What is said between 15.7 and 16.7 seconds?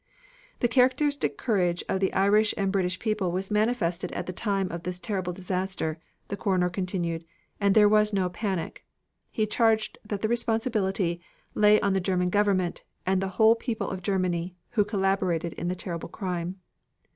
terrible crime."